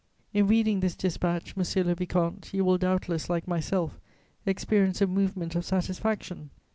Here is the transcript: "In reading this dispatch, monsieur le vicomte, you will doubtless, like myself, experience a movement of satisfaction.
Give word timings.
"In 0.33 0.47
reading 0.47 0.79
this 0.79 0.95
dispatch, 0.95 1.55
monsieur 1.55 1.83
le 1.83 1.93
vicomte, 1.93 2.55
you 2.55 2.65
will 2.65 2.79
doubtless, 2.79 3.29
like 3.29 3.47
myself, 3.47 3.99
experience 4.47 4.99
a 4.99 5.05
movement 5.05 5.53
of 5.53 5.63
satisfaction. 5.63 6.49